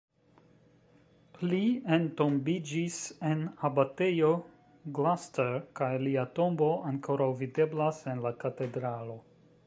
[1.49, 1.65] Li
[1.97, 2.95] entombiĝis
[3.31, 4.31] en Abatejo
[4.99, 9.19] Gloucester kaj lia tombo ankoraŭ videblas en la katedralo.